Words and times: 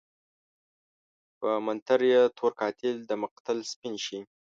په 1.39 1.49
منتر 1.65 1.99
يې 2.11 2.21
تور 2.37 2.51
قاتل 2.59 2.93
دمقتل 3.09 3.57
سپين 3.71 3.95
شي 4.05 4.19